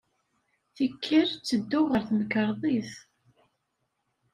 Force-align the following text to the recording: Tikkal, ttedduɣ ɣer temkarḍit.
Tikkal, 0.75 1.27
ttedduɣ 1.33 1.85
ɣer 1.91 2.01
temkarḍit. 2.09 2.91